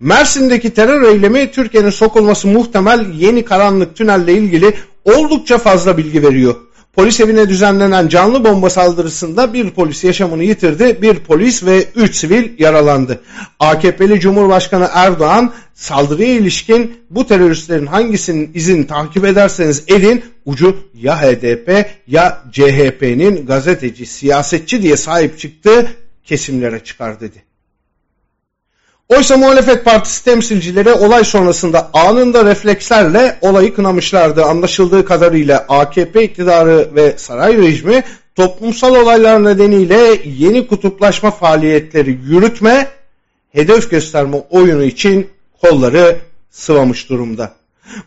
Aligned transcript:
Mersin'deki 0.00 0.70
terör 0.74 1.02
eylemi 1.02 1.50
Türkiye'nin 1.50 1.90
sokulması 1.90 2.48
muhtemel 2.48 3.06
yeni 3.18 3.44
karanlık 3.44 3.96
tünelle 3.96 4.32
ilgili 4.32 4.74
oldukça 5.04 5.58
fazla 5.58 5.96
bilgi 5.96 6.22
veriyor. 6.22 6.56
Polis 6.92 7.20
evine 7.20 7.48
düzenlenen 7.48 8.08
canlı 8.08 8.44
bomba 8.44 8.70
saldırısında 8.70 9.54
bir 9.54 9.70
polis 9.70 10.04
yaşamını 10.04 10.44
yitirdi, 10.44 10.98
bir 11.02 11.14
polis 11.14 11.64
ve 11.64 11.84
üç 11.96 12.14
sivil 12.14 12.48
yaralandı. 12.58 13.20
AKP'li 13.58 14.20
Cumhurbaşkanı 14.20 14.88
Erdoğan 14.92 15.52
saldırıya 15.74 16.34
ilişkin 16.34 16.96
bu 17.10 17.26
teröristlerin 17.26 17.86
hangisinin 17.86 18.50
izini 18.54 18.86
takip 18.86 19.24
ederseniz 19.24 19.84
edin 19.88 20.24
ucu 20.44 20.76
ya 20.94 21.22
HDP 21.22 21.86
ya 22.06 22.42
CHP'nin 22.52 23.46
gazeteci, 23.46 24.06
siyasetçi 24.06 24.82
diye 24.82 24.96
sahip 24.96 25.38
çıktığı 25.38 25.86
kesimlere 26.24 26.84
çıkar 26.84 27.20
dedi. 27.20 27.49
Oysa 29.10 29.36
muhalefet 29.36 29.84
partisi 29.84 30.24
temsilcileri 30.24 30.92
olay 30.92 31.24
sonrasında 31.24 31.90
anında 31.94 32.44
reflekslerle 32.44 33.38
olayı 33.40 33.74
kınamışlardı. 33.74 34.44
Anlaşıldığı 34.44 35.04
kadarıyla 35.04 35.64
AKP 35.68 36.24
iktidarı 36.24 36.88
ve 36.94 37.14
saray 37.18 37.56
rejimi 37.56 38.04
toplumsal 38.34 38.94
olaylar 38.94 39.44
nedeniyle 39.44 40.20
yeni 40.24 40.66
kutuplaşma 40.66 41.30
faaliyetleri 41.30 42.10
yürütme, 42.10 42.88
hedef 43.52 43.90
gösterme 43.90 44.36
oyunu 44.50 44.84
için 44.84 45.30
kolları 45.60 46.18
sıvamış 46.50 47.08
durumda. 47.08 47.52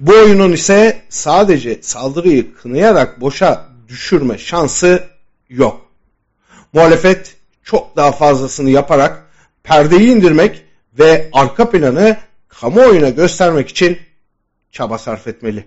Bu 0.00 0.12
oyunun 0.12 0.52
ise 0.52 1.02
sadece 1.08 1.78
saldırıyı 1.82 2.54
kınayarak 2.54 3.20
boşa 3.20 3.64
düşürme 3.88 4.38
şansı 4.38 5.02
yok. 5.48 5.80
Muhalefet 6.72 7.36
çok 7.64 7.96
daha 7.96 8.12
fazlasını 8.12 8.70
yaparak 8.70 9.26
perdeyi 9.64 10.08
indirmek 10.08 10.69
ve 10.98 11.28
arka 11.32 11.70
planı 11.70 12.16
kamuoyuna 12.48 13.08
göstermek 13.08 13.68
için 13.68 13.98
çaba 14.72 14.98
sarf 14.98 15.26
etmeli. 15.26 15.64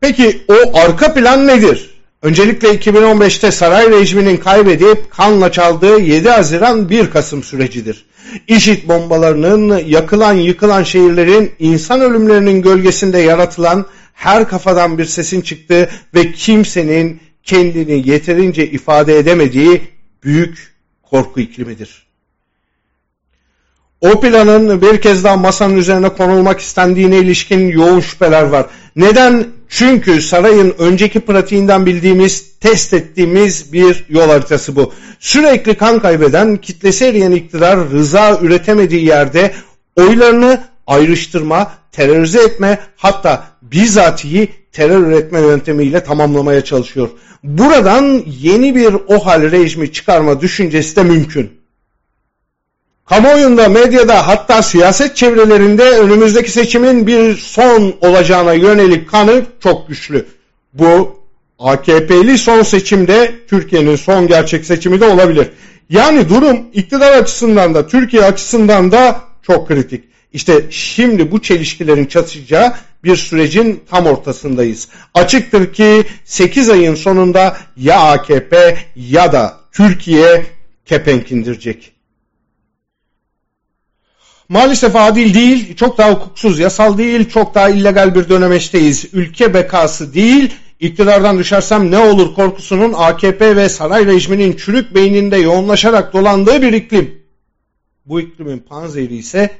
Peki 0.00 0.42
o 0.48 0.78
arka 0.78 1.14
plan 1.14 1.46
nedir? 1.46 1.90
Öncelikle 2.22 2.68
2015'te 2.68 3.50
saray 3.50 3.90
rejiminin 3.90 4.36
kaybedip 4.36 5.10
kanla 5.10 5.52
çaldığı 5.52 6.00
7 6.00 6.28
Haziran 6.28 6.90
1 6.90 7.10
Kasım 7.10 7.42
sürecidir. 7.42 8.06
İşit 8.48 8.88
bombalarının 8.88 9.78
yakılan 9.78 10.34
yıkılan 10.34 10.82
şehirlerin 10.82 11.52
insan 11.58 12.00
ölümlerinin 12.00 12.62
gölgesinde 12.62 13.18
yaratılan 13.18 13.86
her 14.12 14.48
kafadan 14.48 14.98
bir 14.98 15.04
sesin 15.04 15.40
çıktığı 15.40 15.90
ve 16.14 16.32
kimsenin 16.32 17.20
kendini 17.44 18.08
yeterince 18.08 18.66
ifade 18.66 19.18
edemediği 19.18 19.82
büyük 20.24 20.72
korku 21.02 21.40
iklimidir. 21.40 22.06
O 24.02 24.20
planın 24.20 24.82
bir 24.82 25.00
kez 25.00 25.24
daha 25.24 25.36
masanın 25.36 25.76
üzerine 25.76 26.08
konulmak 26.08 26.60
istendiğine 26.60 27.18
ilişkin 27.18 27.68
yoğun 27.68 28.00
şüpheler 28.00 28.42
var. 28.42 28.66
Neden? 28.96 29.46
Çünkü 29.68 30.22
sarayın 30.22 30.74
önceki 30.78 31.20
pratiğinden 31.20 31.86
bildiğimiz, 31.86 32.58
test 32.60 32.94
ettiğimiz 32.94 33.72
bir 33.72 34.04
yol 34.08 34.28
haritası 34.28 34.76
bu. 34.76 34.92
Sürekli 35.20 35.74
kan 35.74 35.98
kaybeden, 35.98 36.56
kitlesi 36.56 37.04
eriyen 37.04 37.30
iktidar 37.30 37.90
rıza 37.90 38.38
üretemediği 38.42 39.04
yerde 39.04 39.52
oylarını 39.96 40.60
ayrıştırma, 40.86 41.72
terörize 41.92 42.42
etme, 42.42 42.78
hatta 42.96 43.44
bizatihi 43.62 44.48
terör 44.72 45.06
üretme 45.06 45.40
yöntemiyle 45.40 46.04
tamamlamaya 46.04 46.64
çalışıyor. 46.64 47.08
Buradan 47.44 48.22
yeni 48.26 48.74
bir 48.74 48.94
OHAL 49.06 49.50
rejimi 49.50 49.92
çıkarma 49.92 50.40
düşüncesi 50.40 50.96
de 50.96 51.02
mümkün. 51.02 51.61
Kamuoyunda, 53.06 53.68
medyada 53.68 54.28
hatta 54.28 54.62
siyaset 54.62 55.16
çevrelerinde 55.16 55.82
önümüzdeki 55.82 56.50
seçimin 56.50 57.06
bir 57.06 57.36
son 57.36 57.94
olacağına 58.00 58.52
yönelik 58.52 59.10
kanı 59.10 59.42
çok 59.60 59.88
güçlü. 59.88 60.26
Bu 60.72 61.20
AKP'li 61.58 62.38
son 62.38 62.62
seçimde 62.62 63.34
Türkiye'nin 63.48 63.96
son 63.96 64.26
gerçek 64.26 64.64
seçimi 64.64 65.00
de 65.00 65.04
olabilir. 65.04 65.50
Yani 65.90 66.28
durum 66.28 66.60
iktidar 66.72 67.12
açısından 67.12 67.74
da 67.74 67.86
Türkiye 67.86 68.24
açısından 68.24 68.92
da 68.92 69.20
çok 69.42 69.68
kritik. 69.68 70.04
İşte 70.32 70.66
şimdi 70.70 71.30
bu 71.32 71.42
çelişkilerin 71.42 72.06
çatışacağı 72.06 72.74
bir 73.04 73.16
sürecin 73.16 73.82
tam 73.90 74.06
ortasındayız. 74.06 74.88
Açıktır 75.14 75.72
ki 75.72 76.04
8 76.24 76.70
ayın 76.70 76.94
sonunda 76.94 77.56
ya 77.76 78.00
AKP 78.00 78.78
ya 78.96 79.32
da 79.32 79.56
Türkiye 79.72 80.46
kepenk 80.86 81.32
indirecek. 81.32 81.91
Maalesef 84.52 84.96
adil 84.96 85.34
değil, 85.34 85.76
çok 85.76 85.98
daha 85.98 86.12
hukuksuz, 86.12 86.58
yasal 86.58 86.98
değil, 86.98 87.28
çok 87.28 87.54
daha 87.54 87.68
illegal 87.68 88.14
bir 88.14 88.28
dönemeçteyiz. 88.28 89.06
Ülke 89.12 89.54
bekası 89.54 90.14
değil, 90.14 90.54
iktidardan 90.80 91.38
düşersem 91.38 91.90
ne 91.90 91.98
olur 91.98 92.34
korkusunun 92.34 92.92
AKP 92.96 93.56
ve 93.56 93.68
saray 93.68 94.06
rejiminin 94.06 94.56
çürük 94.56 94.94
beyninde 94.94 95.36
yoğunlaşarak 95.36 96.12
dolandığı 96.12 96.62
bir 96.62 96.72
iklim. 96.72 97.22
Bu 98.06 98.20
iklimin 98.20 98.58
panzeri 98.58 99.16
ise 99.16 99.50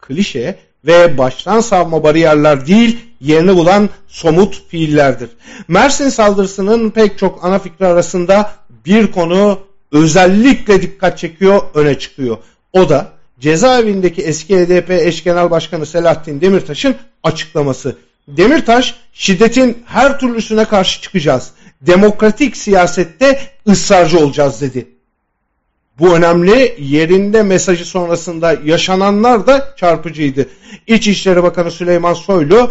klişe 0.00 0.58
ve 0.84 1.18
baştan 1.18 1.60
savma 1.60 2.02
bariyerler 2.02 2.66
değil, 2.66 2.98
yerini 3.20 3.56
bulan 3.56 3.88
somut 4.08 4.62
fiillerdir. 4.68 5.30
Mersin 5.68 6.08
saldırısının 6.08 6.90
pek 6.90 7.18
çok 7.18 7.44
ana 7.44 7.58
fikri 7.58 7.86
arasında 7.86 8.52
bir 8.86 9.12
konu 9.12 9.58
özellikle 9.92 10.82
dikkat 10.82 11.18
çekiyor, 11.18 11.62
öne 11.74 11.98
çıkıyor. 11.98 12.38
O 12.72 12.88
da 12.88 13.15
cezaevindeki 13.40 14.22
eski 14.22 14.56
HDP 14.56 14.90
eş 14.90 15.24
genel 15.24 15.50
başkanı 15.50 15.86
Selahattin 15.86 16.40
Demirtaş'ın 16.40 16.94
açıklaması. 17.22 17.96
Demirtaş 18.28 18.94
şiddetin 19.12 19.84
her 19.86 20.18
türlüsüne 20.20 20.64
karşı 20.64 21.02
çıkacağız. 21.02 21.50
Demokratik 21.80 22.56
siyasette 22.56 23.40
ısrarcı 23.68 24.18
olacağız 24.18 24.60
dedi. 24.60 24.88
Bu 25.98 26.14
önemli 26.16 26.76
yerinde 26.78 27.42
mesajı 27.42 27.84
sonrasında 27.84 28.56
yaşananlar 28.64 29.46
da 29.46 29.74
çarpıcıydı. 29.76 30.46
İçişleri 30.86 31.42
Bakanı 31.42 31.70
Süleyman 31.70 32.14
Soylu 32.14 32.70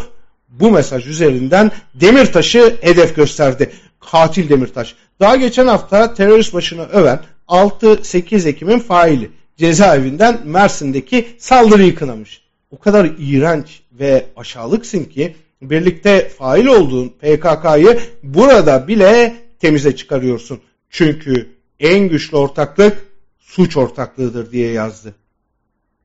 bu 0.50 0.72
mesaj 0.72 1.08
üzerinden 1.08 1.72
Demirtaş'ı 1.94 2.78
hedef 2.82 3.16
gösterdi. 3.16 3.72
Katil 4.12 4.50
Demirtaş. 4.50 4.96
Daha 5.20 5.36
geçen 5.36 5.68
hafta 5.68 6.14
terörist 6.14 6.53
başını 6.53 6.86
öven 6.86 7.20
6-8 7.47 8.50
Ekim'in 8.50 8.80
faili 8.80 9.32
cezaevinden 9.57 10.41
Mersin'deki 10.45 11.27
saldırıyı 11.38 11.95
kınamış. 11.95 12.41
O 12.71 12.79
kadar 12.79 13.11
iğrenç 13.17 13.81
ve 13.91 14.25
aşağılıksın 14.35 15.03
ki 15.03 15.35
birlikte 15.61 16.29
fail 16.29 16.66
olduğun 16.66 17.09
PKK'yı 17.09 17.99
burada 18.23 18.88
bile 18.88 19.35
temize 19.59 19.95
çıkarıyorsun. 19.95 20.59
Çünkü 20.89 21.49
en 21.79 22.09
güçlü 22.09 22.38
ortaklık 22.38 23.05
suç 23.39 23.77
ortaklığıdır 23.77 24.51
diye 24.51 24.71
yazdı. 24.71 25.16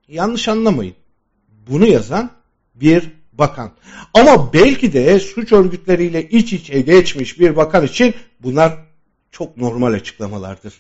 Yanlış 0.08 0.48
anlamayın. 0.48 0.94
Bunu 1.68 1.86
yazan 1.86 2.30
bir 2.74 3.10
bakan. 3.32 3.72
Ama 4.14 4.52
belki 4.52 4.92
de 4.92 5.20
suç 5.20 5.52
örgütleriyle 5.52 6.28
iç 6.28 6.52
içe 6.52 6.80
geçmiş 6.80 7.40
bir 7.40 7.56
bakan 7.56 7.84
için 7.84 8.14
bunlar 8.40 8.78
çok 9.30 9.56
normal 9.56 9.92
açıklamalardır. 9.92 10.74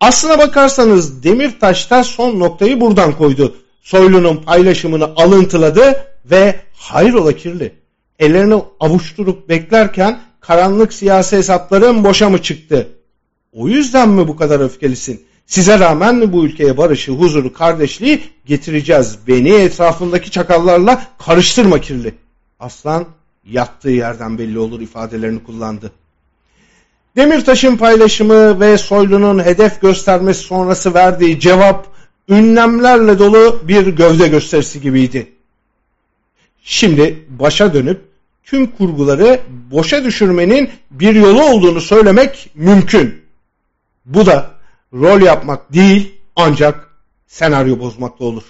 Aslına 0.00 0.38
bakarsanız 0.38 1.22
Demirtaş 1.22 1.90
da 1.90 2.04
son 2.04 2.40
noktayı 2.40 2.80
buradan 2.80 3.16
koydu. 3.16 3.56
Soylu'nun 3.82 4.36
paylaşımını 4.36 5.04
alıntıladı 5.04 6.04
ve 6.24 6.60
hayrola 6.72 7.32
kirli. 7.32 7.74
Ellerini 8.18 8.62
avuşturup 8.80 9.48
beklerken 9.48 10.20
karanlık 10.40 10.92
siyasi 10.92 11.36
hesapların 11.36 12.04
boşa 12.04 12.30
mı 12.30 12.42
çıktı? 12.42 12.88
O 13.52 13.68
yüzden 13.68 14.08
mi 14.08 14.28
bu 14.28 14.36
kadar 14.36 14.60
öfkelisin? 14.60 15.22
Size 15.46 15.78
rağmen 15.78 16.14
mi 16.14 16.32
bu 16.32 16.44
ülkeye 16.44 16.76
barışı, 16.76 17.12
huzuru, 17.12 17.52
kardeşliği 17.52 18.22
getireceğiz? 18.46 19.18
Beni 19.28 19.50
etrafındaki 19.50 20.30
çakallarla 20.30 21.02
karıştırma 21.18 21.80
kirli. 21.80 22.14
Aslan 22.60 23.06
yattığı 23.44 23.90
yerden 23.90 24.38
belli 24.38 24.58
olur 24.58 24.80
ifadelerini 24.80 25.44
kullandı. 25.44 25.92
Demirtaş'ın 27.16 27.76
paylaşımı 27.76 28.60
ve 28.60 28.78
Soylu'nun 28.78 29.44
hedef 29.44 29.80
göstermesi 29.80 30.40
sonrası 30.40 30.94
verdiği 30.94 31.40
cevap 31.40 31.86
ünlemlerle 32.28 33.18
dolu 33.18 33.60
bir 33.62 33.86
gövde 33.86 34.28
gösterisi 34.28 34.80
gibiydi. 34.80 35.32
Şimdi 36.62 37.24
başa 37.28 37.74
dönüp 37.74 38.00
tüm 38.44 38.66
kurguları 38.66 39.40
boşa 39.70 40.04
düşürmenin 40.04 40.70
bir 40.90 41.14
yolu 41.14 41.42
olduğunu 41.42 41.80
söylemek 41.80 42.50
mümkün. 42.54 43.22
Bu 44.04 44.26
da 44.26 44.50
rol 44.92 45.20
yapmak 45.20 45.72
değil 45.72 46.14
ancak 46.36 46.90
senaryo 47.26 47.78
bozmakla 47.78 48.24
olur. 48.24 48.42